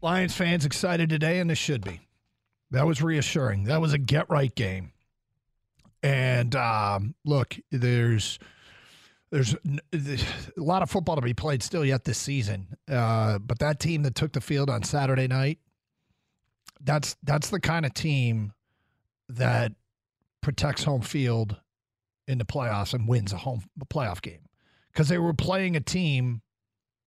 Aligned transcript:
Lions 0.00 0.34
fans 0.34 0.64
excited 0.64 1.08
today, 1.08 1.38
and 1.38 1.50
they 1.50 1.54
should 1.54 1.84
be. 1.84 2.00
That 2.70 2.86
was 2.86 3.02
reassuring. 3.02 3.64
That 3.64 3.80
was 3.80 3.92
a 3.92 3.98
get 3.98 4.28
right 4.30 4.54
game. 4.54 4.92
And 6.02 6.54
um, 6.54 7.14
look, 7.24 7.56
there's 7.70 8.38
there's 9.30 9.54
a 9.92 10.18
lot 10.56 10.82
of 10.82 10.90
football 10.90 11.16
to 11.16 11.22
be 11.22 11.34
played 11.34 11.62
still 11.62 11.84
yet 11.84 12.04
this 12.04 12.18
season. 12.18 12.68
Uh, 12.90 13.38
but 13.38 13.58
that 13.58 13.80
team 13.80 14.02
that 14.04 14.14
took 14.14 14.32
the 14.32 14.40
field 14.40 14.70
on 14.70 14.82
Saturday 14.82 15.26
night, 15.26 15.58
that's 16.80 17.16
that's 17.22 17.50
the 17.50 17.60
kind 17.60 17.84
of 17.84 17.94
team 17.94 18.52
that 19.28 19.72
protects 20.40 20.84
home 20.84 21.02
field 21.02 21.56
in 22.26 22.38
the 22.38 22.44
playoffs 22.44 22.94
and 22.94 23.08
wins 23.08 23.32
a 23.32 23.38
home 23.38 23.62
a 23.80 23.86
playoff 23.86 24.22
game 24.22 24.40
because 24.92 25.08
they 25.08 25.18
were 25.18 25.34
playing 25.34 25.76
a 25.76 25.80
team 25.80 26.42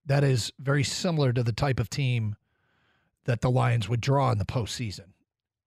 that 0.06 0.24
is 0.24 0.52
very 0.58 0.84
similar 0.84 1.32
to 1.32 1.42
the 1.42 1.52
type 1.52 1.80
of 1.80 1.88
team 1.88 2.36
that 3.24 3.40
the 3.40 3.50
Lions 3.50 3.88
would 3.88 4.00
draw 4.00 4.30
in 4.30 4.38
the 4.38 4.44
postseason. 4.44 5.12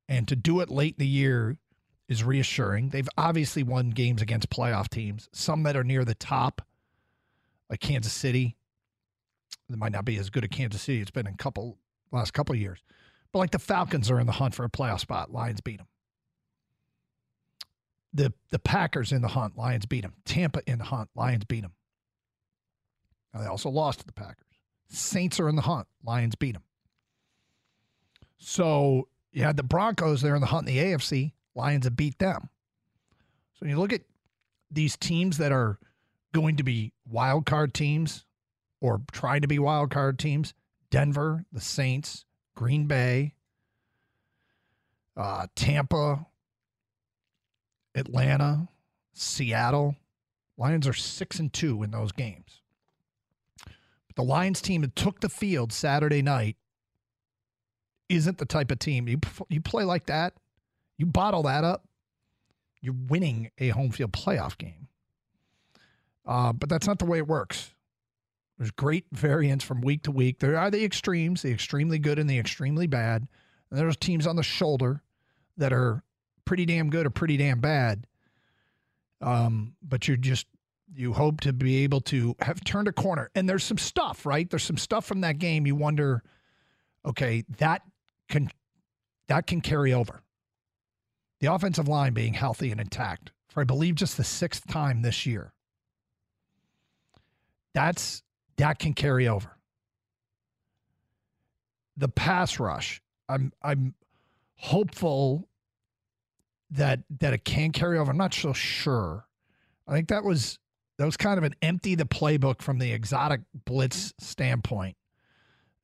And 0.08 0.28
to 0.28 0.36
do 0.36 0.60
it 0.60 0.70
late 0.70 0.96
in 0.98 1.04
the 1.04 1.08
year 1.08 1.58
is 2.08 2.24
reassuring. 2.24 2.90
They've 2.90 3.10
obviously 3.18 3.64
won 3.64 3.90
games 3.90 4.22
against 4.22 4.50
playoff 4.50 4.90
teams, 4.90 5.30
some 5.34 5.64
that 5.64 5.76
are 5.76 5.84
near 5.84 6.06
the 6.06 6.16
top, 6.16 6.62
like 7.70 7.80
Kansas 7.80 8.14
City. 8.14 8.56
It 9.70 9.78
might 9.78 9.92
not 9.92 10.06
be 10.06 10.18
as 10.18 10.30
good 10.30 10.44
as 10.44 10.50
Kansas 10.50 10.82
City. 10.82 11.02
It's 11.02 11.12
been 11.12 11.28
a 11.28 11.36
couple 11.36 11.80
last 12.12 12.34
couple 12.34 12.56
years. 12.56 12.84
But 13.32 13.40
like 13.40 13.52
the 13.52 13.60
Falcons 13.60 14.12
are 14.12 14.20
in 14.20 14.28
the 14.28 14.34
hunt 14.34 14.54
for 14.54 14.64
a 14.64 14.70
playoff 14.70 15.00
spot. 15.00 15.32
Lions 15.32 15.62
beat 15.62 15.78
them. 15.78 15.88
The 18.14 18.34
the 18.52 18.60
Packers 18.60 19.12
in 19.12 19.22
the 19.22 19.28
hunt. 19.30 19.58
Lions 19.58 19.86
beat 19.86 20.04
them. 20.04 20.14
Tampa 20.24 20.62
in 20.68 20.78
the 20.78 20.86
hunt. 20.86 21.10
Lions 21.16 21.46
beat 21.46 21.62
them. 21.62 21.74
Now 23.34 23.42
they 23.42 23.48
also 23.48 23.70
lost 23.70 24.00
to 24.00 24.06
the 24.06 24.14
Packers. 24.14 24.46
Saints 24.88 25.40
are 25.40 25.50
in 25.50 25.56
the 25.56 25.64
hunt. 25.64 25.88
Lions 26.04 26.36
beat 26.36 26.54
them. 26.54 26.64
So 28.38 29.08
you 29.32 29.44
had 29.44 29.58
the 29.58 29.64
Broncos 29.64 30.22
there 30.22 30.36
in 30.36 30.42
the 30.42 30.48
hunt 30.48 30.68
in 30.68 30.76
the 30.76 30.82
AFC. 30.82 31.34
Lions 31.56 31.86
have 31.86 31.96
beat 31.96 32.20
them. 32.20 32.50
So 33.54 33.66
you 33.66 33.78
look 33.78 33.94
at 33.94 34.02
these 34.70 34.98
teams 34.98 35.38
that 35.38 35.52
are 35.52 35.80
going 36.34 36.58
to 36.58 36.64
be 36.64 36.92
wild 37.10 37.46
card 37.46 37.74
teams 37.74 38.26
or 38.82 39.02
trying 39.12 39.42
to 39.42 39.48
be 39.48 39.60
wild 39.60 39.90
card 39.90 40.20
teams 40.20 40.54
Denver, 40.92 41.46
the 41.52 41.62
Saints, 41.62 42.26
Green 42.56 42.88
Bay, 42.88 43.34
uh, 45.18 45.48
Tampa, 45.56 46.26
Atlanta, 47.96 48.68
Seattle. 49.14 49.96
Lions 50.58 50.88
are 50.88 50.94
six 50.94 51.40
and 51.40 51.52
two 51.52 51.84
in 51.84 51.92
those 51.92 52.12
games. 52.12 52.62
But 53.66 54.16
the 54.16 54.24
Lions 54.24 54.62
team 54.62 54.82
that 54.82 54.96
took 54.96 55.20
the 55.20 55.30
field 55.30 55.74
Saturday 55.74 56.22
night 56.22 56.56
isn't 58.10 58.38
the 58.38 58.46
type 58.46 58.72
of 58.72 58.80
team 58.80 59.08
you 59.08 59.20
you 59.50 59.62
play 59.62 59.84
like 59.84 60.06
that. 60.08 60.34
You 60.98 61.06
bottle 61.06 61.44
that 61.44 61.64
up, 61.64 61.88
you're 62.82 62.96
winning 63.08 63.52
a 63.58 63.70
home 63.70 63.92
field 63.92 64.14
playoff 64.14 64.58
game. 64.58 64.88
Uh, 66.26 66.54
but 66.54 66.70
that's 66.70 66.88
not 66.88 67.00
the 67.00 67.06
way 67.06 67.18
it 67.18 67.28
works. 67.28 67.72
There's 68.58 68.72
great 68.72 69.06
variance 69.12 69.64
from 69.64 69.82
week 69.82 70.04
to 70.04 70.12
week. 70.12 70.40
There 70.40 70.58
are 70.58 70.72
the 70.72 70.84
extremes, 70.84 71.42
the 71.42 71.52
extremely 71.52 72.00
good 72.00 72.20
and 72.20 72.30
the 72.30 72.40
extremely 72.40 72.88
bad. 72.88 73.28
And 73.70 73.80
there's 73.80 73.98
teams 73.98 74.26
on 74.26 74.38
the 74.38 74.44
shoulder 74.44 75.04
that 75.58 75.74
are 75.74 76.04
pretty 76.46 76.66
damn 76.66 76.90
good 76.90 77.06
or 77.06 77.10
pretty 77.10 77.38
damn 77.38 77.60
bad. 77.60 78.08
Um, 79.22 79.74
but 79.82 80.08
you're 80.08 80.18
just 80.18 80.48
you 80.94 81.12
hope 81.12 81.42
to 81.42 81.52
be 81.52 81.84
able 81.84 82.00
to 82.00 82.36
have 82.40 82.64
turned 82.64 82.88
a 82.88 82.94
corner. 82.94 83.30
And 83.36 83.50
there's 83.50 83.64
some 83.64 83.78
stuff, 83.78 84.26
right? 84.26 84.50
There's 84.50 84.64
some 84.64 84.78
stuff 84.78 85.06
from 85.06 85.22
that 85.22 85.40
game 85.40 85.68
you 85.68 85.76
wonder, 85.76 86.24
okay, 87.06 87.44
that 87.58 87.82
can 88.30 88.50
that 89.28 89.48
can 89.48 89.62
carry 89.62 89.94
over. 89.94 90.22
The 91.40 91.54
offensive 91.54 91.88
line 91.88 92.14
being 92.14 92.34
healthy 92.34 92.72
and 92.72 92.80
intact 92.80 93.32
for 93.50 93.62
I 93.62 93.64
believe 93.64 93.96
just 93.96 94.18
the 94.18 94.24
sixth 94.24 94.68
time 94.68 95.02
this 95.02 95.26
year. 95.26 95.54
That's 97.74 98.24
that 98.58 98.80
can 98.80 98.94
carry 98.94 99.28
over. 99.28 99.58
The 101.98 102.10
pass 102.10 102.60
rush, 102.60 103.02
I'm 103.30 103.52
I'm 103.62 103.96
hopeful 104.58 105.48
that 106.72 107.02
that 107.20 107.34
it 107.34 107.46
can 107.46 107.72
carry 107.72 107.98
over. 107.98 108.12
I'm 108.12 108.18
not 108.18 108.34
so 108.34 108.54
sure. 108.54 109.26
I 109.88 109.94
think 109.94 110.10
that 110.10 110.24
was 110.24 110.60
that 110.98 111.06
was 111.06 111.18
kind 111.18 111.38
of 111.38 111.44
an 111.44 111.56
empty 111.62 111.96
the 111.96 112.06
playbook 112.06 112.62
from 112.62 112.80
the 112.80 112.92
exotic 112.92 113.42
blitz 113.66 114.14
standpoint 114.20 114.96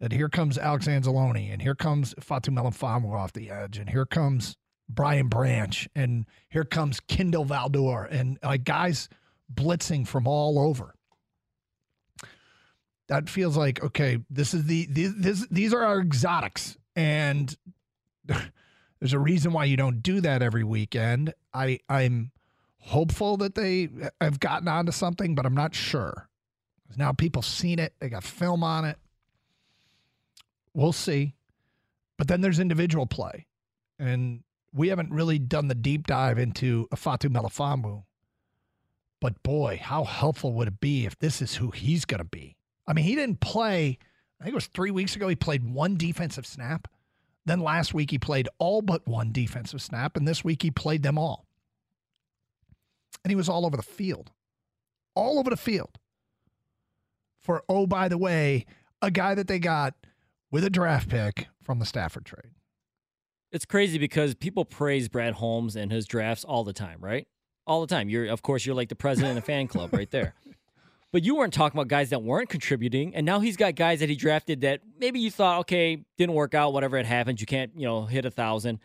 that 0.02 0.12
here 0.12 0.30
comes 0.30 0.58
Alex 0.58 0.88
Anzalone 0.88 1.54
and 1.54 1.62
here 1.62 1.76
comes 1.76 2.16
Fatu 2.20 2.50
Melifonwu 2.52 3.14
off 3.14 3.34
the 3.34 3.52
edge 3.52 3.78
and 3.78 3.88
here 3.88 4.06
comes 4.06 4.58
Brian 4.90 5.28
Branch 5.28 5.88
and 5.96 6.26
here 6.50 6.66
comes 6.66 7.00
Kindle 7.02 7.46
Vildor 7.46 8.08
and 8.10 8.40
like 8.44 8.64
guys 8.64 9.08
blitzing 9.54 10.08
from 10.08 10.28
all 10.28 10.58
over. 10.58 10.96
That 13.08 13.30
feels 13.30 13.56
like 13.56 13.84
okay, 13.84 14.18
this 14.30 14.56
is 14.56 14.66
the 14.66 14.88
these 14.90 15.48
these 15.50 15.74
are 15.74 15.84
our 15.84 16.00
exotics 16.00 16.78
and 16.96 17.56
there's 18.26 19.14
a 19.14 19.20
reason 19.20 19.54
why 19.54 19.66
you 19.66 19.78
don't 19.78 20.02
do 20.02 20.20
that 20.22 20.42
every 20.42 20.64
weekend. 20.64 21.36
I 21.54 21.80
I'm 21.88 22.32
hopeful 22.80 23.38
that 23.38 23.54
they 23.54 23.90
have 24.20 24.40
gotten 24.40 24.68
onto 24.68 24.92
something, 24.92 25.36
but 25.36 25.46
I'm 25.46 25.54
not 25.54 25.76
sure. 25.76 26.28
Now 26.98 27.12
people 27.12 27.44
seen 27.44 27.78
it, 27.78 27.94
they 28.00 28.10
got 28.10 28.24
film 28.24 28.64
on 28.64 28.84
it. 28.84 28.98
We'll 30.74 30.94
see. 30.94 31.34
But 32.18 32.28
then 32.28 32.42
there's 32.42 32.60
individual 32.60 33.06
play. 33.06 33.48
And 34.00 34.44
we 34.74 34.88
haven't 34.90 35.12
really 35.12 35.40
done 35.40 35.68
the 35.68 35.76
deep 35.76 36.08
dive 36.08 36.38
into 36.38 36.88
Ifeatu 36.94 37.30
Melifonwu. 37.30 38.04
But 39.20 39.42
boy, 39.44 39.80
how 39.82 40.04
helpful 40.04 40.54
would 40.54 40.68
it 40.68 40.80
be 40.80 41.06
if 41.06 41.18
this 41.20 41.42
is 41.42 41.56
who 41.56 41.72
he's 41.72 42.06
going 42.06 42.20
to 42.20 42.24
be? 42.24 42.56
I 42.88 42.94
mean, 42.94 43.06
he 43.06 43.16
didn't 43.16 43.40
play, 43.40 44.00
I 44.40 44.44
think 44.44 44.54
it 44.54 44.56
was 44.56 44.68
three 44.68 44.92
weeks 44.92 45.16
ago, 45.16 45.28
he 45.28 45.36
played 45.36 45.64
one 45.64 45.98
defensive 45.98 46.48
snap. 46.48 46.88
Then 47.46 47.60
last 47.60 47.94
week, 47.94 48.12
he 48.12 48.18
played 48.20 48.50
all 48.60 48.82
but 48.82 49.08
one 49.08 49.32
defensive 49.32 49.82
snap. 49.82 50.16
And 50.16 50.28
this 50.28 50.44
week, 50.44 50.62
he 50.62 50.72
played 50.72 51.04
them 51.04 51.18
all. 51.18 51.46
And 53.24 53.32
he 53.32 53.36
was 53.36 53.50
all 53.50 53.66
over 53.66 53.78
the 53.78 53.84
field, 53.84 54.32
all 55.16 55.40
over 55.40 55.50
the 55.50 55.58
field. 55.58 56.00
For, 57.40 57.64
oh, 57.70 57.88
by 57.88 58.08
the 58.08 58.18
way, 58.18 58.66
a 59.02 59.12
guy 59.12 59.36
that 59.36 59.48
they 59.48 59.60
got 59.60 59.96
with 60.52 60.64
a 60.64 60.70
draft 60.70 61.10
pick 61.10 61.48
from 61.64 61.80
the 61.80 61.86
Stafford 61.86 62.26
trade. 62.26 62.52
It's 63.52 63.66
crazy 63.66 63.98
because 63.98 64.36
people 64.36 64.66
praise 64.66 65.10
Brad 65.10 65.34
Holmes 65.34 65.76
and 65.76 65.92
his 65.92 66.06
drafts 66.06 66.44
all 66.44 66.64
the 66.64 66.74
time, 66.74 67.00
right? 67.02 67.28
All 67.66 67.82
the 67.82 67.88
time. 67.88 68.10
You're 68.10 68.28
of 68.28 68.42
course 68.42 68.66
you're 68.66 68.76
like 68.76 68.90
the 68.90 68.96
president 68.96 69.38
of 69.38 69.44
the 69.44 69.46
fan 69.46 69.68
club 69.68 69.94
right 69.94 70.10
there. 70.12 70.36
But 71.14 71.24
you 71.24 71.36
weren't 71.36 71.54
talking 71.54 71.78
about 71.78 71.90
guys 71.90 72.12
that 72.12 72.24
weren't 72.24 72.48
contributing, 72.48 73.14
and 73.16 73.26
now 73.26 73.42
he's 73.42 73.58
got 73.58 73.76
guys 73.76 74.00
that 74.00 74.08
he 74.08 74.16
drafted 74.16 74.62
that 74.62 74.80
maybe 74.98 75.20
you 75.20 75.30
thought, 75.30 75.60
okay, 75.60 76.06
didn't 76.18 76.36
work 76.36 76.54
out, 76.54 76.72
whatever 76.72 76.98
it 76.98 77.06
happens, 77.06 77.42
you 77.42 77.48
can't, 77.48 77.72
you 77.76 77.86
know, 77.86 78.06
hit 78.06 78.24
a 78.24 78.32
thousand, 78.32 78.80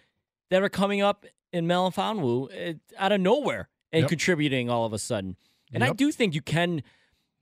that 0.50 0.60
are 0.60 0.68
coming 0.68 1.02
up 1.02 1.24
in 1.52 1.66
Melifonwu 1.66 2.48
eh, 2.52 2.72
out 2.98 3.12
of 3.12 3.20
nowhere 3.20 3.68
and 3.92 4.02
yep. 4.02 4.08
contributing 4.08 4.68
all 4.68 4.84
of 4.84 4.92
a 4.92 4.98
sudden. 4.98 5.36
And 5.72 5.82
yep. 5.82 5.90
I 5.90 5.94
do 5.94 6.10
think 6.10 6.34
you 6.34 6.42
can 6.42 6.82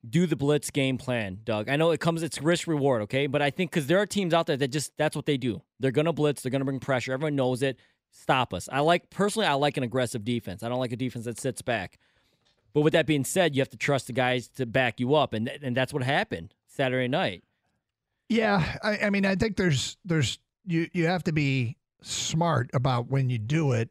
do 0.09 0.27
the 0.27 0.37
blitz 0.37 0.71
game 0.71 0.99
plan, 0.99 1.39
Doug. 1.45 1.69
I 1.69 1.77
know 1.77 1.91
it 1.91 2.01
comes 2.01 2.23
it's 2.23 2.41
risk 2.41 2.67
reward, 2.67 3.03
okay? 3.03 3.27
But 3.27 3.43
I 3.43 3.51
think 3.51 3.73
cuz 3.73 3.87
there 3.87 3.99
are 3.99 4.07
teams 4.07 4.35
out 4.35 4.47
there 4.47 4.57
that 4.57 4.69
just 4.69 4.97
that's 4.97 5.17
what 5.17 5.27
they 5.27 5.37
do. 5.37 5.63
They're 5.81 5.91
going 5.91 6.07
to 6.07 6.13
blitz, 6.13 6.43
they're 6.43 6.51
going 6.51 6.61
to 6.61 6.67
bring 6.67 6.81
pressure. 6.81 7.13
Everyone 7.13 7.37
knows 7.37 7.63
it. 7.63 7.79
Stop 8.11 8.55
us. 8.55 8.69
I 8.71 8.81
like 8.81 9.11
personally 9.11 9.47
I 9.47 9.55
like 9.55 9.77
an 9.77 9.83
aggressive 9.83 10.25
defense. 10.25 10.63
I 10.63 10.69
don't 10.69 10.79
like 10.79 10.93
a 10.93 10.97
defense 10.97 11.25
that 11.25 11.41
sits 11.41 11.63
back. 11.63 11.99
But 12.73 12.83
with 12.83 12.93
that 12.93 13.07
being 13.07 13.25
said, 13.25 13.55
you 13.55 13.61
have 13.61 13.69
to 13.71 13.77
trust 13.77 14.09
the 14.09 14.13
guys 14.13 14.49
to 14.49 14.67
back 14.67 15.01
you 15.01 15.15
up 15.15 15.33
and 15.33 15.49
and 15.49 15.77
that's 15.77 15.93
what 15.93 16.03
happened 16.03 16.55
Saturday 16.67 17.09
night. 17.09 17.45
Yeah, 18.29 18.79
I, 18.83 18.99
I 18.99 19.11
mean 19.11 19.25
I 19.27 19.35
think 19.35 19.57
there's 19.57 19.97
there's 20.05 20.39
you 20.67 20.89
you 20.93 21.07
have 21.07 21.25
to 21.25 21.33
be 21.33 21.77
smart 22.03 22.71
about 22.75 23.09
when 23.09 23.31
you 23.31 23.39
do 23.39 23.73
it 23.73 23.91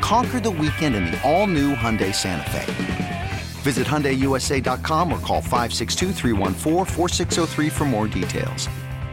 Conquer 0.00 0.40
the 0.40 0.50
weekend 0.50 0.94
in 0.94 1.06
the 1.06 1.20
all-new 1.28 1.74
Hyundai 1.74 2.14
Santa 2.14 2.50
Fe. 2.50 3.30
Visit 3.62 3.86
HyundaiUSA.com 3.86 5.12
or 5.12 5.18
call 5.18 5.42
562 5.42 6.12
for 7.70 7.84
more 7.84 8.06
details. 8.06 8.68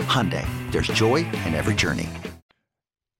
Hyundai, 0.08 0.48
there's 0.72 0.88
joy 0.88 1.18
in 1.18 1.54
every 1.54 1.76
journey. 1.76 2.08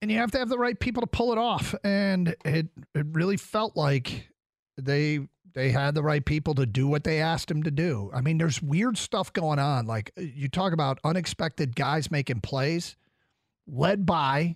And 0.00 0.10
you 0.10 0.18
have 0.18 0.30
to 0.30 0.38
have 0.38 0.48
the 0.48 0.58
right 0.58 0.78
people 0.78 1.00
to 1.02 1.06
pull 1.06 1.32
it 1.32 1.38
off. 1.38 1.74
And 1.84 2.34
it, 2.44 2.68
it 2.94 3.06
really 3.12 3.36
felt 3.36 3.76
like 3.76 4.28
they 4.76 5.20
they 5.54 5.70
had 5.70 5.94
the 5.94 6.02
right 6.04 6.24
people 6.24 6.54
to 6.54 6.66
do 6.66 6.86
what 6.86 7.02
they 7.02 7.20
asked 7.20 7.48
them 7.48 7.64
to 7.64 7.70
do. 7.70 8.10
I 8.14 8.20
mean, 8.20 8.38
there's 8.38 8.62
weird 8.62 8.96
stuff 8.96 9.32
going 9.32 9.58
on. 9.58 9.86
Like 9.86 10.12
uh, 10.16 10.22
you 10.22 10.48
talk 10.48 10.72
about 10.72 11.00
unexpected 11.02 11.74
guys 11.74 12.12
making 12.12 12.42
plays, 12.42 12.96
led 13.66 14.06
by 14.06 14.54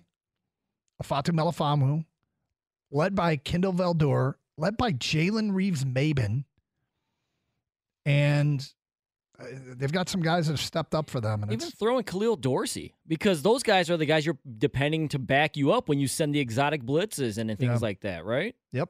Fatu 1.01 1.33
Melifonwu, 1.33 2.05
led 2.93 3.15
by 3.15 3.35
Kindle 3.35 3.73
Vildor, 3.73 4.35
led 4.57 4.77
by 4.77 4.93
Jalen 4.93 5.53
Reeves-Maybin. 5.53 6.45
And 8.05 8.67
uh, 9.39 9.45
they've 9.75 9.91
got 9.91 10.09
some 10.09 10.21
guys 10.21 10.47
that 10.47 10.53
have 10.53 10.61
stepped 10.61 10.93
up 10.93 11.09
for 11.09 11.19
them. 11.19 11.43
And 11.43 11.51
Even 11.51 11.69
throwing 11.71 12.03
Khalil 12.03 12.35
Dorsey, 12.35 12.93
because 13.07 13.41
those 13.41 13.63
guys 13.63 13.89
are 13.89 13.97
the 13.97 14.05
guys 14.05 14.25
you're 14.25 14.37
depending 14.57 15.09
to 15.09 15.19
back 15.19 15.57
you 15.57 15.71
up 15.71 15.89
when 15.89 15.99
you 15.99 16.07
send 16.07 16.35
the 16.35 16.39
exotic 16.39 16.83
blitzes 16.83 17.37
and 17.37 17.49
things 17.57 17.61
yeah. 17.61 17.77
like 17.81 18.01
that, 18.01 18.25
right? 18.25 18.55
Yep. 18.71 18.89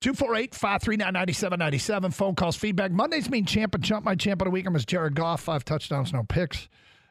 248 0.00 0.54
539 0.54 1.12
9797. 1.12 2.10
Phone 2.12 2.34
calls, 2.34 2.54
feedback. 2.54 2.92
Mondays 2.92 3.30
mean 3.30 3.46
champ 3.46 3.74
and 3.74 3.82
chump. 3.82 4.04
My 4.04 4.14
champ 4.14 4.42
of 4.42 4.46
the 4.46 4.50
week 4.50 4.66
is 4.70 4.84
Jared 4.84 5.14
Goff. 5.14 5.40
Five 5.40 5.64
touchdowns, 5.64 6.12
no 6.12 6.22
picks. 6.22 6.68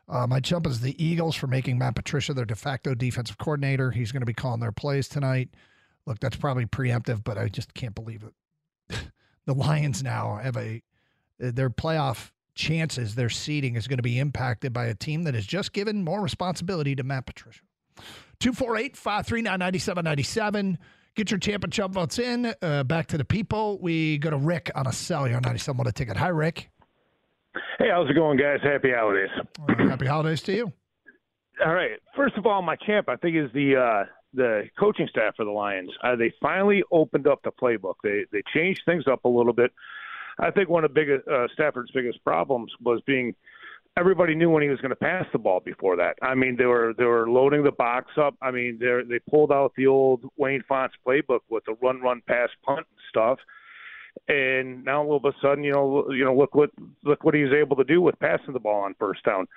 My 0.08 0.40
chump 0.40 0.68
is 0.68 0.82
the 0.82 1.04
Eagles 1.04 1.36
for 1.36 1.48
making 1.48 1.78
Matt 1.78 1.96
Patricia 1.96 2.34
their 2.34 2.46
de 2.46 2.56
facto 2.56 2.94
defensive 2.94 3.38
coordinator. 3.38 3.92
He's 3.92 4.12
going 4.12 4.22
to 4.22 4.26
be 4.26 4.34
calling 4.34 4.60
their 4.60 4.72
plays 4.72 5.08
tonight. 5.08 5.50
Look, 6.06 6.20
that's 6.20 6.38
probably 6.38 6.66
preemptive, 6.66 7.24
but 7.24 7.38
I 7.38 7.50
just 7.50 7.74
can't 7.74 7.96
believe 7.96 8.24
it. 8.24 9.10
the 9.46 9.54
Lions 9.54 10.04
now 10.04 10.36
have 10.36 10.58
a 10.58 10.84
their 11.40 11.70
playoff 11.70 12.32
chances, 12.56 13.16
their 13.16 13.30
seeding 13.30 13.76
is 13.76 13.88
going 13.88 13.98
to 13.98 14.04
be 14.04 14.20
impacted 14.20 14.74
by 14.74 14.86
a 14.86 14.96
team 14.96 15.24
that 15.24 15.34
has 15.34 15.46
just 15.46 15.74
given 15.74 16.04
more 16.04 16.22
responsibility 16.22 16.96
to 16.96 17.04
Matt 17.04 17.26
Patricia. 17.26 17.62
248 18.40 18.98
539 18.98 19.60
9797. 19.60 20.78
Get 21.16 21.32
your 21.32 21.40
Tampa 21.40 21.68
Chump 21.70 21.94
votes 21.94 22.20
in. 22.20 22.54
Uh, 22.62 22.84
back 22.84 23.08
to 23.08 23.18
the 23.18 23.24
people. 23.24 23.80
We 23.82 24.18
go 24.18 24.30
to 24.30 24.38
Rick 24.38 24.72
on 24.76 24.88
a 24.88 24.92
cell 24.92 25.26
here 25.26 25.38
on 25.38 25.44
97 25.44 25.78
What 25.78 25.88
a 25.88 25.92
ticket. 25.92 26.18
Hi, 26.18 26.28
Rick. 26.28 26.70
Hey, 27.80 27.90
how's 27.92 28.10
it 28.10 28.14
going, 28.14 28.38
guys? 28.38 28.60
Happy 28.64 28.92
holidays. 28.92 29.30
happy 29.68 30.06
holidays 30.06 30.42
to 30.44 30.54
you. 30.54 30.74
All 31.66 31.74
right. 31.74 31.92
First 32.16 32.36
of 32.38 32.46
all, 32.46 32.62
my 32.62 32.76
champ, 32.76 33.08
I 33.10 33.16
think, 33.16 33.36
is 33.36 33.52
the 33.54 33.76
uh, 33.76 34.06
the 34.34 34.64
coaching 34.78 35.08
staff 35.10 35.36
for 35.36 35.46
the 35.46 35.52
Lions. 35.52 35.92
Uh, 36.04 36.16
they 36.16 36.34
finally 36.42 36.84
opened 36.92 37.28
up 37.28 37.40
the 37.44 37.52
playbook. 37.52 37.96
They 38.04 38.26
they 38.32 38.42
changed 38.54 38.82
things 38.86 39.06
up 39.10 39.26
a 39.26 39.30
little 39.30 39.54
bit. 39.54 39.72
I 40.38 40.52
think 40.52 40.70
one 40.70 40.84
of 40.84 40.94
the 40.94 40.96
biggest 40.96 41.28
uh, 41.28 41.48
Stafford's 41.54 41.92
biggest 41.92 42.24
problems 42.26 42.72
was 42.82 43.02
being 43.08 43.34
everybody 43.98 44.36
knew 44.36 44.50
when 44.50 44.62
he 44.62 44.70
was 44.70 44.80
going 44.82 44.90
to 44.90 44.96
pass 44.98 45.26
the 45.32 45.40
ball 45.40 45.62
before 45.62 45.96
that. 45.96 46.18
I 46.22 46.36
mean, 46.36 46.58
they 46.58 46.66
were 46.66 46.94
they 46.98 47.06
were 47.06 47.30
loading 47.30 47.64
the 47.64 47.72
box 47.72 48.12
up. 48.18 48.36
I 48.42 48.52
mean, 48.52 48.78
they 48.80 49.02
they 49.08 49.20
pulled 49.30 49.54
out 49.54 49.72
the 49.78 49.88
old 49.88 50.26
Wayne 50.36 50.64
Fontes 50.68 50.98
playbook 51.08 51.42
with 51.50 51.64
the 51.66 51.76
run, 51.82 52.02
run, 52.02 52.22
pass, 52.28 52.50
punt 52.66 52.86
stuff 53.10 53.40
and 54.28 54.84
now 54.84 55.04
all 55.04 55.18
of 55.18 55.26
a 55.26 55.34
sudden, 55.42 55.64
you 55.64 55.74
know, 55.74 56.12
you 56.12 56.24
know, 56.24 56.36
look 56.36 56.56
what 56.56 56.72
look 57.04 57.24
what 57.24 57.34
he 57.34 57.44
was 57.44 57.54
able 57.54 57.76
to 57.76 57.84
do 57.84 58.02
with 58.02 58.20
passing 58.20 58.54
the 58.54 58.60
ball 58.60 58.84
on 58.84 58.96
first 59.00 59.24
down. 59.24 59.48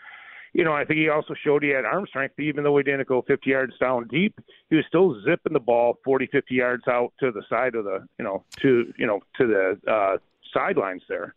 You 0.52 0.64
know, 0.64 0.72
I 0.72 0.84
think 0.84 0.98
he 0.98 1.08
also 1.08 1.34
showed 1.44 1.62
he 1.62 1.70
had 1.70 1.84
arm 1.84 2.06
strength. 2.08 2.38
Even 2.38 2.64
though 2.64 2.76
he 2.76 2.82
didn't 2.82 3.06
go 3.06 3.22
50 3.22 3.48
yards 3.48 3.74
down 3.78 4.08
deep, 4.08 4.38
he 4.70 4.76
was 4.76 4.84
still 4.88 5.20
zipping 5.22 5.52
the 5.52 5.60
ball 5.60 5.98
40, 6.04 6.26
50 6.32 6.54
yards 6.54 6.84
out 6.88 7.12
to 7.20 7.30
the 7.30 7.42
side 7.48 7.74
of 7.74 7.84
the, 7.84 8.06
you 8.18 8.24
know, 8.24 8.44
to 8.60 8.92
you 8.98 9.06
know 9.06 9.20
to 9.36 9.46
the 9.46 9.90
uh, 9.90 10.18
sidelines 10.52 11.02
there. 11.08 11.34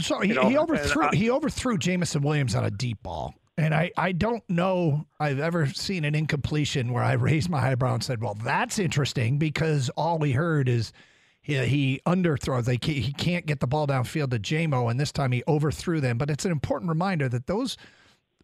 So 0.00 0.20
he, 0.20 0.30
you 0.30 0.34
know, 0.34 0.48
he 0.48 0.58
overthrew 0.58 1.04
I, 1.04 1.14
he 1.14 1.30
overthrew 1.30 1.78
Jameson 1.78 2.22
Williams 2.22 2.54
on 2.54 2.64
a 2.64 2.70
deep 2.70 3.02
ball. 3.02 3.34
And 3.56 3.72
I, 3.72 3.92
I 3.96 4.10
don't 4.10 4.42
know 4.50 5.06
I've 5.20 5.38
ever 5.38 5.66
seen 5.66 6.04
an 6.04 6.16
incompletion 6.16 6.92
where 6.92 7.04
I 7.04 7.12
raised 7.12 7.48
my 7.48 7.70
eyebrow 7.70 7.94
and 7.94 8.02
said, 8.02 8.20
well, 8.20 8.34
that's 8.42 8.80
interesting 8.80 9.38
because 9.38 9.90
all 9.90 10.18
we 10.18 10.32
heard 10.32 10.68
is– 10.68 10.92
he, 11.44 11.58
he 11.66 12.00
underthrows. 12.06 12.64
They 12.64 12.78
he 12.82 13.12
can't 13.12 13.44
get 13.44 13.60
the 13.60 13.66
ball 13.66 13.86
downfield 13.86 14.30
to 14.30 14.38
Jamo, 14.38 14.90
and 14.90 14.98
this 14.98 15.12
time 15.12 15.30
he 15.30 15.44
overthrew 15.46 16.00
them. 16.00 16.16
But 16.16 16.30
it's 16.30 16.46
an 16.46 16.50
important 16.50 16.88
reminder 16.88 17.28
that 17.28 17.46
those, 17.46 17.76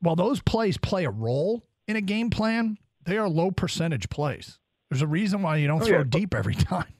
while 0.00 0.16
those 0.16 0.40
plays 0.42 0.76
play 0.76 1.06
a 1.06 1.10
role 1.10 1.64
in 1.88 1.96
a 1.96 2.02
game 2.02 2.28
plan, 2.28 2.76
they 3.06 3.16
are 3.16 3.28
low 3.28 3.50
percentage 3.50 4.10
plays. 4.10 4.58
There's 4.90 5.00
a 5.00 5.06
reason 5.06 5.40
why 5.40 5.56
you 5.56 5.66
don't 5.66 5.82
oh, 5.82 5.86
throw 5.86 5.98
yeah. 5.98 6.04
deep 6.06 6.34
every 6.34 6.54
time. 6.72 6.92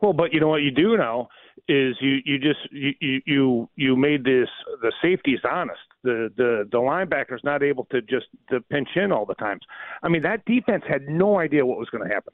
Well, 0.00 0.12
but 0.12 0.32
you 0.32 0.40
know 0.40 0.48
what 0.48 0.62
you 0.62 0.72
do 0.72 0.96
now 0.96 1.28
is 1.68 1.94
you 2.00 2.18
you 2.24 2.38
just 2.40 2.58
you 2.72 3.20
you 3.24 3.68
you 3.76 3.94
made 3.94 4.24
this 4.24 4.48
the 4.82 4.92
safeties 5.00 5.38
honest. 5.48 5.78
The 6.02 6.28
the 6.36 6.68
the 6.72 6.78
linebacker's 6.78 7.44
not 7.44 7.62
able 7.62 7.84
to 7.92 8.02
just 8.02 8.26
to 8.50 8.60
pinch 8.62 8.88
in 8.96 9.12
all 9.12 9.26
the 9.26 9.36
times. 9.36 9.60
I 10.02 10.08
mean 10.08 10.22
that 10.22 10.44
defense 10.44 10.82
had 10.88 11.06
no 11.08 11.38
idea 11.38 11.64
what 11.64 11.78
was 11.78 11.88
going 11.90 12.02
to 12.02 12.12
happen. 12.12 12.32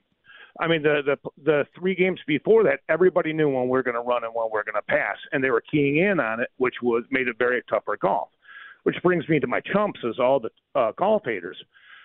I 0.60 0.66
mean, 0.66 0.82
the 0.82 1.02
the 1.04 1.30
the 1.44 1.64
three 1.78 1.94
games 1.94 2.20
before 2.26 2.64
that, 2.64 2.80
everybody 2.88 3.32
knew 3.32 3.48
when 3.48 3.68
we 3.68 3.78
are 3.78 3.82
going 3.82 3.94
to 3.94 4.00
run 4.00 4.24
and 4.24 4.34
when 4.34 4.46
we 4.52 4.58
are 4.58 4.64
going 4.64 4.74
to 4.74 4.82
pass, 4.82 5.16
and 5.32 5.42
they 5.42 5.50
were 5.50 5.62
keying 5.70 5.98
in 5.98 6.20
on 6.20 6.40
it, 6.40 6.50
which 6.56 6.74
was 6.82 7.04
made 7.10 7.28
it 7.28 7.36
very 7.38 7.62
tougher 7.68 7.96
Goff. 8.00 8.28
Which 8.84 8.96
brings 9.02 9.28
me 9.28 9.38
to 9.40 9.46
my 9.46 9.60
chumps, 9.72 10.00
is 10.04 10.18
all 10.18 10.40
the 10.40 10.50
uh, 10.74 10.92
Goff 10.96 11.22
haters. 11.24 11.56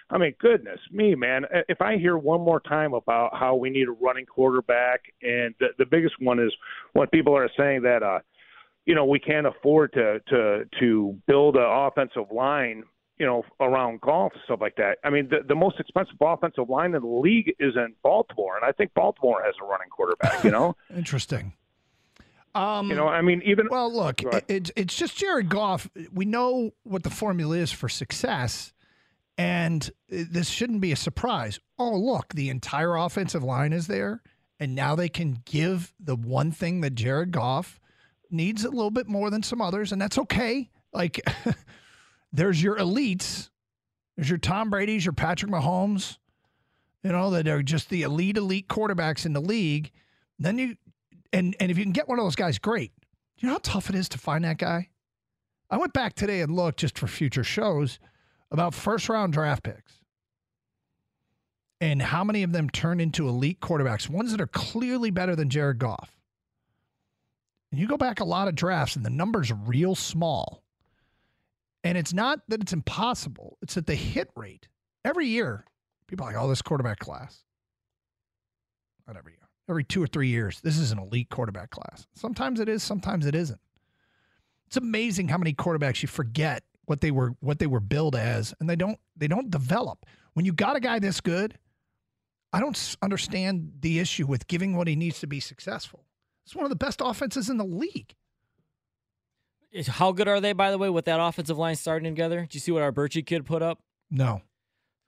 I 0.10 0.18
mean, 0.18 0.34
goodness 0.40 0.80
me, 0.92 1.16
man! 1.16 1.46
If 1.70 1.82
I 1.82 1.98
hear 1.98 2.18
one 2.18 2.42
more 2.42 2.60
time 2.60 2.94
about 2.94 3.36
how 3.36 3.56
we 3.56 3.70
need 3.70 3.88
a 3.88 3.92
running 3.92 4.26
quarterback, 4.26 5.02
and 5.22 5.56
the, 5.60 5.68
the 5.78 5.86
biggest 5.86 6.16
one 6.20 6.40
is 6.40 6.54
when 6.94 7.08
people 7.08 7.36
are 7.36 7.50
saying 7.58 7.82
that, 7.84 8.04
uh, 8.04 8.20
you 8.86 8.96
know, 8.96 9.06
we 9.06 9.20
can't 9.20 9.48
afford 9.48 9.94
to 9.94 10.20
to 10.28 10.66
to 10.80 11.18
build 11.26 11.56
an 11.56 11.66
offensive 11.66 12.32
line 12.32 12.84
you 13.20 13.26
know, 13.26 13.44
around 13.60 14.02
Goff 14.02 14.34
stuff 14.46 14.60
like 14.62 14.76
that. 14.78 14.98
I 15.04 15.10
mean, 15.10 15.30
the, 15.30 15.38
the 15.48 15.56
most 15.56 15.80
expensive 15.80 16.16
offensive 16.20 16.70
line 16.70 16.96
in 16.96 17.02
the 17.02 17.08
league 17.08 17.54
is 17.60 17.76
in 17.76 17.94
Baltimore, 18.02 18.56
and 18.56 18.66
I 18.66 18.72
think 18.72 18.94
Baltimore 18.94 19.42
has 19.44 19.56
a 19.62 19.66
running 19.66 19.90
quarterback. 19.90 20.44
You 20.44 20.52
know, 20.52 20.76
interesting. 20.96 21.54
Um, 22.56 22.90
you 22.90 22.96
know, 22.96 23.08
I 23.08 23.22
mean, 23.22 23.42
even 23.46 23.68
well, 23.70 23.92
look, 23.92 24.22
it, 24.48 24.70
it's 24.76 24.96
just 24.96 25.18
Jared 25.18 25.50
Goff. 25.50 25.90
We 26.12 26.26
know 26.26 26.72
what 26.84 27.04
the 27.04 27.10
formula 27.10 27.58
is 27.58 27.72
for 27.72 27.90
success, 27.90 28.74
and 29.38 29.90
this 30.08 30.50
shouldn't 30.50 30.82
be 30.82 30.92
a 30.92 30.96
surprise. 30.96 31.60
Oh, 31.80 31.98
look, 31.98 32.34
the 32.34 32.50
entire 32.50 32.96
offensive 32.96 33.44
line 33.44 33.74
is 33.74 33.88
there, 33.88 34.22
And 34.60 34.76
now 34.76 34.96
they 34.96 35.10
can 35.10 35.40
give 35.46 35.94
the 36.00 36.16
one 36.16 36.52
thing 36.52 36.82
that 36.82 36.94
Jared 36.94 37.32
Goff 37.32 37.80
needs 38.30 38.64
a 38.64 38.70
little 38.70 38.92
bit 38.92 39.08
more 39.08 39.30
than 39.30 39.42
some 39.42 39.62
others, 39.62 39.92
and 39.92 40.02
that's 40.02 40.18
okay. 40.20 40.70
Like, 40.92 41.22
there's 42.34 42.62
your 42.62 42.78
elites, 42.78 43.50
there's 44.18 44.30
your 44.30 44.40
Tom 44.40 44.70
Brady's, 44.70 45.06
your 45.06 45.14
Patrick 45.14 45.52
Mahomes, 45.52 46.18
you 47.04 47.12
know, 47.12 47.30
that 47.30 47.48
are 47.48 47.64
just 47.64 47.90
the 47.90 48.02
elite, 48.02 48.38
elite 48.38 48.68
quarterbacks 48.68 49.26
in 49.26 49.34
the 49.34 49.42
league. 49.42 49.92
Then 50.40 50.58
you, 50.58 50.76
and 51.32 51.56
and 51.60 51.72
if 51.72 51.78
you 51.78 51.84
can 51.84 51.94
get 51.94 52.10
one 52.10 52.20
of 52.20 52.26
those 52.26 52.36
guys, 52.36 52.58
great. 52.58 52.92
You 53.38 53.48
know 53.48 53.54
how 53.54 53.60
tough 53.62 53.90
it 53.90 53.96
is 53.96 54.10
to 54.10 54.18
find 54.18 54.44
that 54.44 54.58
guy? 54.58 54.90
I 55.70 55.78
went 55.78 55.94
back 55.94 56.14
today 56.16 56.42
and 56.42 56.56
looked 56.56 56.80
just 56.80 56.98
for 56.98 57.08
future 57.08 57.44
shows 57.44 58.00
about 58.52 58.74
first 58.74 59.10
round 59.10 59.34
draft 59.34 59.64
picks 59.64 59.94
and 61.82 62.02
how 62.02 62.24
many 62.24 62.44
of 62.44 62.52
them 62.52 62.70
turn 62.70 63.00
into 63.00 63.28
elite 63.28 63.60
quarterbacks, 63.60 64.10
ones 64.10 64.32
that 64.32 64.40
are 64.40 64.48
clearly 64.48 65.12
better 65.12 65.36
than 65.36 65.50
Jared 65.50 65.80
Goff. 65.80 66.16
And 67.72 67.80
you 67.80 67.88
go 67.88 67.98
back 67.98 68.20
a 68.20 68.26
lot 68.26 68.48
of 68.48 68.56
drafts 68.56 68.96
and 68.96 69.06
the 69.06 69.10
numbers 69.10 69.52
real 69.66 69.96
small. 69.96 70.63
And 71.84 71.98
it's 71.98 72.14
not 72.14 72.40
that 72.48 72.62
it's 72.62 72.74
impossible, 72.74 73.58
it's 73.62 73.74
that 73.76 73.88
the 73.88 73.96
hit 73.96 74.30
rate 74.36 74.68
every 75.04 75.28
year, 75.28 75.66
people 76.08 76.26
are 76.26 76.34
like, 76.34 76.42
oh, 76.42 76.48
this 76.48 76.62
quarterback 76.62 77.00
class. 77.00 77.44
Not 79.08 79.18
every 79.18 79.34
year. 79.34 79.40
Every 79.70 79.84
two 79.84 80.02
or 80.02 80.08
three 80.08 80.28
years, 80.28 80.60
this 80.62 80.78
is 80.78 80.92
an 80.92 81.00
elite 81.00 81.30
quarterback 81.30 81.72
class. 81.72 82.06
Sometimes 82.14 82.60
it 82.60 82.70
is, 82.70 82.84
sometimes 82.84 83.26
it 83.26 83.36
isn't. 83.36 83.60
It's 84.68 84.78
amazing 84.78 85.28
how 85.28 85.38
many 85.38 85.54
quarterbacks 85.54 86.02
you 86.02 86.08
forget 86.08 86.64
what 86.86 87.00
they 87.00 87.12
were 87.12 87.36
what 87.40 87.60
they 87.60 87.68
were 87.68 87.80
billed 87.80 88.16
as, 88.16 88.54
and 88.60 88.70
they 88.70 88.76
don't 88.76 89.00
they 89.16 89.28
don't 89.28 89.50
develop. 89.50 90.06
When 90.34 90.46
you 90.46 90.52
got 90.52 90.76
a 90.76 90.80
guy 90.80 91.00
this 91.00 91.22
good, 91.22 91.58
I 92.52 92.60
don't 92.60 92.98
understand 93.02 93.72
the 93.80 94.00
issue 94.00 94.26
with 94.26 94.48
giving 94.48 94.76
what 94.76 94.88
he 94.88 94.96
needs 94.96 95.20
to 95.20 95.28
be 95.28 95.40
successful. 95.40 96.06
It's 96.46 96.56
one 96.56 96.66
of 96.66 96.70
the 96.70 96.76
best 96.76 97.02
offenses 97.04 97.50
in 97.50 97.58
the 97.58 97.64
league. 97.64 98.16
How 99.88 100.12
good 100.12 100.28
are 100.28 100.40
they, 100.40 100.54
by 100.54 100.72
the 100.72 100.78
way, 100.78 100.90
with 100.90 101.06
that 101.06 101.20
offensive 101.20 101.58
line 101.58 101.76
starting 101.76 102.14
together? 102.14 102.42
Do 102.42 102.56
you 102.56 102.60
see 102.60 102.72
what 102.72 102.84
our 102.84 102.92
Birchie 102.92 103.26
kid 103.26 103.46
put 103.46 103.62
up? 103.62 103.80
No. 104.12 104.42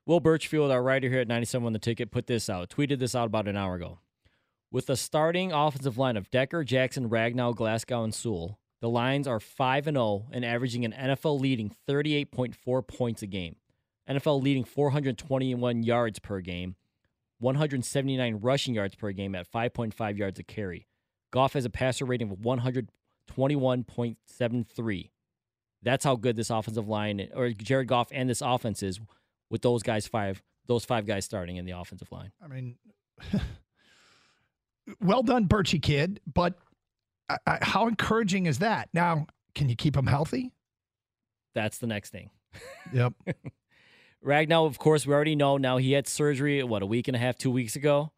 Will 0.06 0.20
Burchfield, 0.20 0.72
our 0.72 0.82
writer 0.82 1.08
here 1.08 1.20
at 1.20 1.28
97 1.28 1.66
on 1.66 1.72
the 1.72 1.78
ticket, 1.78 2.10
put 2.10 2.26
this 2.26 2.50
out, 2.50 2.68
tweeted 2.68 2.98
this 2.98 3.14
out 3.14 3.26
about 3.26 3.48
an 3.48 3.56
hour 3.56 3.76
ago. 3.76 4.00
With 4.70 4.86
the 4.86 4.96
starting 4.96 5.52
offensive 5.52 5.98
line 5.98 6.16
of 6.16 6.30
Decker, 6.30 6.64
Jackson, 6.64 7.08
Ragnow, 7.08 7.54
Glasgow, 7.54 8.02
and 8.02 8.14
Sewell, 8.14 8.58
the 8.80 8.88
Lions 8.88 9.28
are 9.28 9.40
5 9.40 9.86
and 9.86 9.96
0 9.96 10.26
and 10.32 10.44
averaging 10.44 10.84
an 10.84 10.92
NFL 10.92 11.40
leading 11.40 11.72
38.4 11.88 12.86
points 12.86 13.22
a 13.22 13.26
game. 13.26 13.56
NFL 14.08 14.42
leading 14.42 14.64
421 14.64 15.82
yards 15.82 16.18
per 16.18 16.40
game, 16.40 16.76
179 17.38 18.36
rushing 18.36 18.74
yards 18.74 18.94
per 18.94 19.12
game 19.12 19.34
at 19.34 19.50
5.5 19.50 20.18
yards 20.18 20.38
a 20.38 20.42
carry. 20.42 20.86
Goff 21.32 21.54
has 21.54 21.64
a 21.64 21.70
passer 21.70 22.04
rating 22.04 22.30
of 22.30 22.40
121.73. 23.34 25.10
That's 25.82 26.04
how 26.04 26.16
good 26.16 26.36
this 26.36 26.50
offensive 26.50 26.88
line 26.88 27.28
or 27.34 27.50
Jared 27.50 27.88
Goff 27.88 28.08
and 28.12 28.28
this 28.28 28.40
offense 28.40 28.82
is 28.82 29.00
with 29.50 29.62
those 29.62 29.82
guys 29.82 30.06
five 30.06 30.42
those 30.66 30.84
five 30.84 31.06
guys 31.06 31.24
starting 31.24 31.56
in 31.56 31.64
the 31.64 31.72
offensive 31.72 32.10
line. 32.10 32.32
I 32.42 32.48
mean 32.48 32.76
well 35.00 35.22
done 35.22 35.46
Birchie 35.46 35.80
kid, 35.80 36.20
but 36.32 36.58
I, 37.28 37.36
I, 37.46 37.58
how 37.62 37.86
encouraging 37.86 38.46
is 38.46 38.58
that? 38.60 38.88
Now, 38.92 39.26
can 39.54 39.68
you 39.68 39.76
keep 39.76 39.96
him 39.96 40.06
healthy? 40.06 40.52
That's 41.54 41.78
the 41.78 41.86
next 41.86 42.10
thing. 42.10 42.30
Yep. 42.92 43.14
Ragnow, 44.24 44.66
of 44.66 44.78
course, 44.78 45.06
we 45.06 45.14
already 45.14 45.36
know 45.36 45.56
now 45.56 45.76
he 45.76 45.92
had 45.92 46.08
surgery, 46.08 46.62
what, 46.62 46.82
a 46.82 46.86
week 46.86 47.08
and 47.08 47.16
a 47.16 47.18
half, 47.18 47.38
two 47.38 47.50
weeks 47.50 47.76
ago 47.76 48.12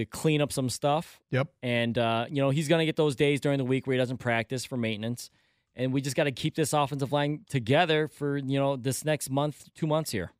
to 0.00 0.06
clean 0.06 0.40
up 0.40 0.52
some 0.52 0.68
stuff. 0.68 1.20
Yep. 1.30 1.48
And, 1.62 1.96
uh, 1.96 2.26
you 2.28 2.42
know, 2.42 2.50
he's 2.50 2.68
going 2.68 2.80
to 2.80 2.86
get 2.86 2.96
those 2.96 3.16
days 3.16 3.40
during 3.40 3.58
the 3.58 3.64
week 3.64 3.86
where 3.86 3.94
he 3.94 3.98
doesn't 3.98 4.18
practice 4.18 4.64
for 4.64 4.76
maintenance. 4.76 5.30
And 5.76 5.92
we 5.92 6.00
just 6.00 6.16
got 6.16 6.24
to 6.24 6.32
keep 6.32 6.56
this 6.56 6.72
offensive 6.72 7.12
line 7.12 7.44
together 7.48 8.08
for, 8.08 8.36
you 8.36 8.58
know, 8.58 8.76
this 8.76 9.04
next 9.04 9.30
month, 9.30 9.68
two 9.74 9.86
months 9.86 10.10
here 10.10 10.32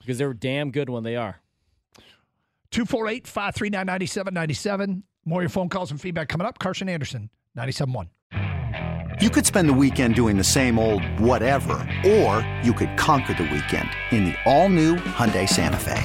because 0.00 0.18
they're 0.18 0.32
damn 0.32 0.70
good 0.70 0.88
when 0.88 1.02
they 1.02 1.16
are. 1.16 1.40
248 2.70 3.26
539 3.26 3.86
9797. 3.86 5.02
More 5.24 5.42
your 5.42 5.48
phone 5.48 5.68
calls 5.68 5.90
and 5.90 6.00
feedback 6.00 6.28
coming 6.28 6.46
up. 6.46 6.58
Karsch 6.58 6.80
and 6.80 6.88
Anderson, 6.88 7.30
97.1. 7.56 8.08
You 9.20 9.30
could 9.30 9.46
spend 9.46 9.68
the 9.68 9.72
weekend 9.72 10.14
doing 10.14 10.36
the 10.36 10.44
same 10.44 10.78
old 10.78 11.02
whatever, 11.18 11.74
or 12.06 12.46
you 12.62 12.72
could 12.72 12.96
conquer 12.96 13.34
the 13.34 13.44
weekend 13.44 13.88
in 14.10 14.26
the 14.26 14.34
all-new 14.44 14.96
Hyundai 14.96 15.48
Santa 15.48 15.78
Fe. 15.78 16.04